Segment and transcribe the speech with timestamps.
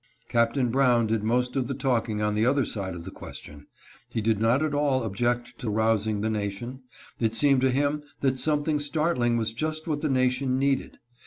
[0.29, 3.67] Captain Brown did most of the talking on the other side of the question.
[4.09, 6.81] He did not at all object to rousing the nation;
[7.19, 10.97] it seemed to him that something startling was just what the nation needed.